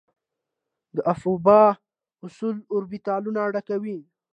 د 0.95 0.97
افباؤ 1.13 1.69
اصول 2.25 2.55
اوربیتالونه 2.71 3.41
ډکوي. 3.53 3.99